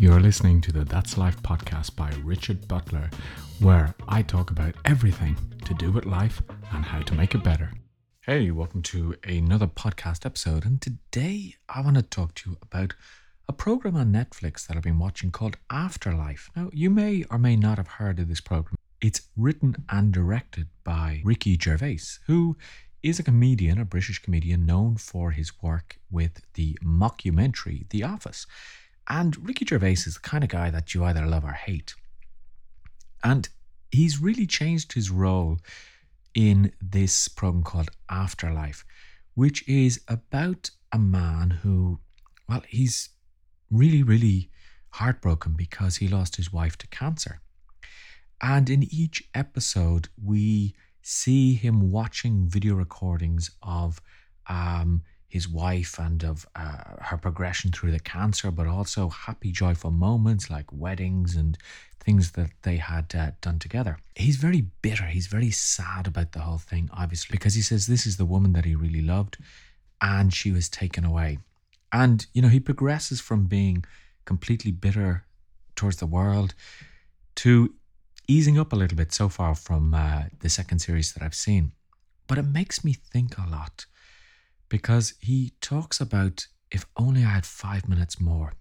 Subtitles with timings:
[0.00, 3.10] You're listening to the That's Life podcast by Richard Butler,
[3.58, 6.40] where I talk about everything to do with life
[6.72, 7.70] and how to make it better.
[8.22, 10.64] Hey, welcome to another podcast episode.
[10.64, 12.94] And today I want to talk to you about
[13.46, 16.48] a program on Netflix that I've been watching called Afterlife.
[16.56, 18.76] Now, you may or may not have heard of this program.
[19.02, 22.56] It's written and directed by Ricky Gervais, who
[23.02, 28.46] is a comedian, a British comedian known for his work with the mockumentary The Office.
[29.10, 31.94] And Ricky Gervais is the kind of guy that you either love or hate.
[33.24, 33.48] And
[33.90, 35.58] he's really changed his role
[36.32, 38.84] in this program called Afterlife,
[39.34, 41.98] which is about a man who,
[42.48, 43.08] well, he's
[43.68, 44.48] really, really
[44.90, 47.40] heartbroken because he lost his wife to cancer.
[48.40, 54.00] And in each episode, we see him watching video recordings of
[54.46, 59.92] um, his wife and of uh, her progression through the cancer, but also happy, joyful
[59.92, 61.56] moments like weddings and
[62.00, 63.98] things that they had uh, done together.
[64.16, 65.04] He's very bitter.
[65.04, 68.52] He's very sad about the whole thing, obviously, because he says this is the woman
[68.54, 69.38] that he really loved
[70.00, 71.38] and she was taken away.
[71.92, 73.84] And, you know, he progresses from being
[74.24, 75.24] completely bitter
[75.76, 76.54] towards the world
[77.36, 77.74] to
[78.26, 81.72] easing up a little bit so far from uh, the second series that I've seen.
[82.26, 83.86] But it makes me think a lot
[84.70, 88.54] because he talks about if only I had five minutes more.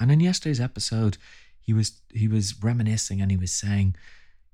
[0.00, 1.18] And in yesterday's episode,
[1.60, 3.94] he was he was reminiscing and he was saying,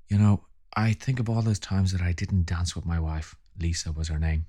[0.07, 0.43] you know,
[0.75, 3.33] I think of all those times that I didn't dance with my wife.
[3.59, 4.45] Lisa was her name.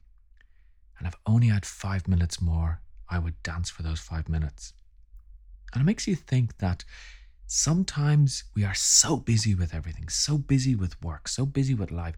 [0.99, 4.75] And if only I had five minutes more, I would dance for those five minutes.
[5.73, 6.85] And it makes you think that
[7.47, 12.17] sometimes we are so busy with everything, so busy with work, so busy with life.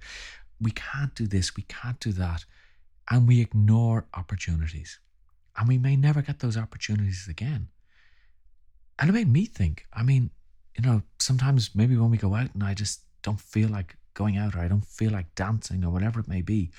[0.61, 2.45] We can't do this, we can't do that
[3.11, 4.99] and we ignore opportunities.
[5.57, 7.69] And we may never get those opportunities again.
[8.99, 10.31] And it made me think I mean,
[10.77, 14.37] you know, sometimes maybe when we go out and I just don't feel like going
[14.37, 16.71] out or I don't feel like dancing or whatever it may be,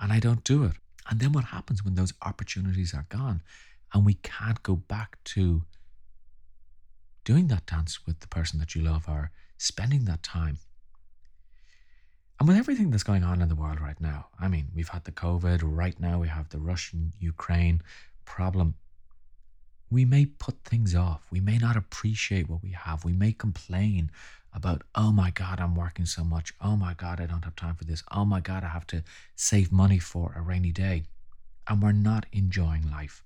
[0.00, 0.72] and I don't do it.
[1.08, 3.42] And then what happens when those opportunities are gone
[3.92, 5.62] and we can't go back to
[7.24, 10.58] doing that dance with the person that you love or spending that time?
[12.40, 15.04] And with everything that's going on in the world right now, I mean, we've had
[15.04, 17.82] the COVID, right now we have the Russian Ukraine
[18.24, 18.76] problem.
[19.90, 21.26] We may put things off.
[21.30, 23.04] We may not appreciate what we have.
[23.04, 24.10] We may complain
[24.54, 26.54] about, oh my God, I'm working so much.
[26.62, 28.02] Oh my God, I don't have time for this.
[28.10, 29.04] Oh my God, I have to
[29.36, 31.02] save money for a rainy day.
[31.68, 33.22] And we're not enjoying life.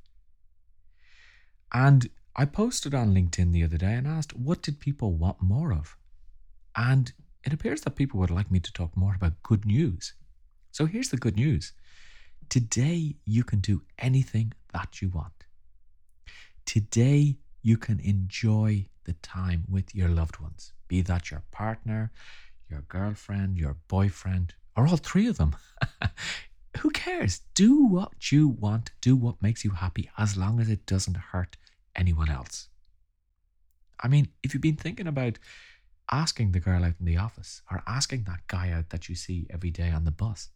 [1.72, 5.72] And I posted on LinkedIn the other day and asked, what did people want more
[5.72, 5.96] of?
[6.74, 7.12] And
[7.44, 10.14] it appears that people would like me to talk more about good news.
[10.72, 11.72] So here's the good news
[12.48, 15.44] today you can do anything that you want.
[16.66, 22.10] Today you can enjoy the time with your loved ones, be that your partner,
[22.70, 25.56] your girlfriend, your boyfriend, or all three of them.
[26.78, 27.40] Who cares?
[27.54, 31.56] Do what you want, do what makes you happy as long as it doesn't hurt
[31.94, 32.68] anyone else.
[34.00, 35.38] I mean, if you've been thinking about
[36.10, 39.46] asking the girl out in the office or asking that guy out that you see
[39.50, 40.50] every day on the bus.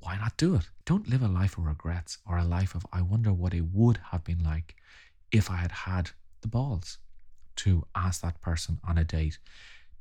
[0.00, 0.68] Why not do it?
[0.84, 3.98] Don't live a life of regrets or a life of, I wonder what it would
[4.10, 4.74] have been like
[5.30, 6.10] if I had had
[6.42, 6.98] the balls
[7.56, 9.38] to ask that person on a date,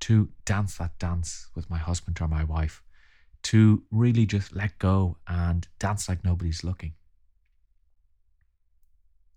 [0.01, 2.83] to dance that dance with my husband or my wife,
[3.43, 6.93] to really just let go and dance like nobody's looking.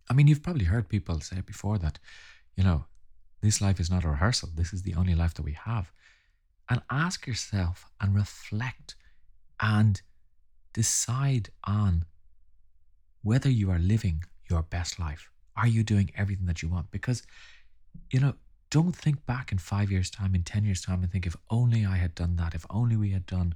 [0.09, 1.99] I mean, you've probably heard people say before that,
[2.57, 2.87] you know,
[3.41, 4.51] this life is not a rehearsal.
[4.55, 5.93] This is the only life that we have.
[6.69, 8.97] And ask yourself and reflect
[9.61, 10.01] and
[10.73, 12.05] decide on
[13.23, 15.31] whether you are living your best life.
[15.57, 16.91] Are you doing everything that you want?
[16.91, 17.23] Because,
[18.11, 18.35] you know,
[18.71, 21.87] don't think back in five years' time, in 10 years' time, and think, if only
[21.87, 23.55] I had done that, if only we had done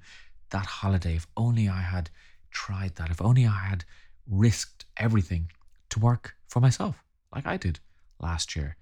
[0.50, 2.10] that holiday, if only I had
[2.50, 3.84] tried that, if only I had
[4.28, 5.50] risked everything
[5.90, 7.02] to work for myself,
[7.34, 7.80] like I did
[8.20, 8.76] last year.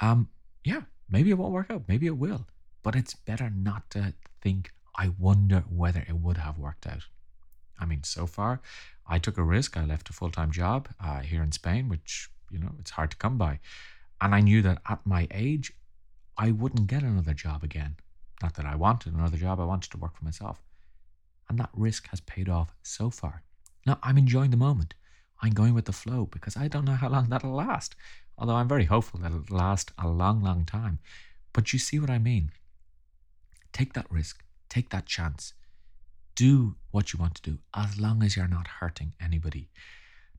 [0.00, 0.28] Um,
[0.68, 1.84] yeah, maybe it won't work out.
[1.88, 2.46] Maybe it will.
[2.82, 4.12] But it's better not to
[4.42, 7.04] think, I wonder whether it would have worked out.
[7.80, 8.60] I mean, so far,
[9.06, 9.76] I took a risk.
[9.76, 13.10] I left a full time job uh, here in Spain, which, you know, it's hard
[13.12, 13.60] to come by.
[14.20, 15.72] And I knew that at my age,
[16.36, 17.96] I wouldn't get another job again.
[18.42, 20.60] Not that I wanted another job, I wanted to work for myself.
[21.48, 23.42] And that risk has paid off so far.
[23.86, 24.94] Now, I'm enjoying the moment.
[25.40, 27.94] I'm going with the flow because I don't know how long that'll last
[28.38, 31.00] although I'm very hopeful that it'll last a long, long time.
[31.52, 32.52] But you see what I mean?
[33.72, 35.54] Take that risk, take that chance,
[36.34, 39.68] do what you want to do as long as you're not hurting anybody.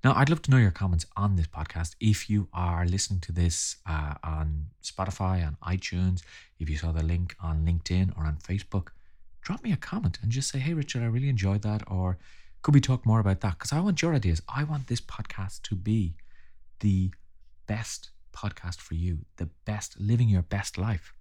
[0.01, 1.95] Now, I'd love to know your comments on this podcast.
[1.99, 6.21] If you are listening to this uh, on Spotify, on iTunes,
[6.57, 8.89] if you saw the link on LinkedIn or on Facebook,
[9.41, 11.83] drop me a comment and just say, hey, Richard, I really enjoyed that.
[11.87, 12.17] Or
[12.61, 13.57] could we talk more about that?
[13.57, 14.41] Because I want your ideas.
[14.53, 16.15] I want this podcast to be
[16.79, 17.11] the
[17.67, 21.13] best podcast for you, the best, living your best life.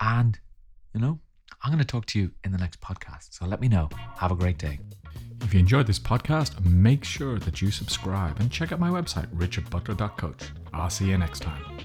[0.00, 0.38] And,
[0.92, 1.18] you know,
[1.62, 3.28] I'm going to talk to you in the next podcast.
[3.34, 3.88] So let me know.
[4.16, 4.80] Have a great day.
[5.42, 9.26] If you enjoyed this podcast, make sure that you subscribe and check out my website,
[9.34, 10.50] richardbutler.coach.
[10.72, 11.83] I'll see you next time.